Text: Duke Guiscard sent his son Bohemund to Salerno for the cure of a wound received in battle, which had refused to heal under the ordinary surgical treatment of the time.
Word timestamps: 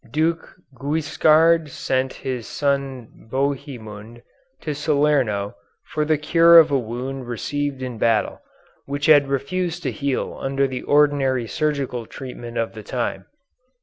Duke 0.09 0.55
Guiscard 0.73 1.69
sent 1.69 2.11
his 2.25 2.47
son 2.47 3.27
Bohemund 3.29 4.23
to 4.61 4.73
Salerno 4.73 5.53
for 5.85 6.05
the 6.05 6.17
cure 6.17 6.57
of 6.57 6.71
a 6.71 6.79
wound 6.79 7.27
received 7.27 7.83
in 7.83 7.99
battle, 7.99 8.41
which 8.85 9.05
had 9.05 9.27
refused 9.27 9.83
to 9.83 9.91
heal 9.91 10.39
under 10.41 10.65
the 10.67 10.81
ordinary 10.81 11.45
surgical 11.45 12.07
treatment 12.07 12.57
of 12.57 12.73
the 12.73 12.81
time. 12.81 13.25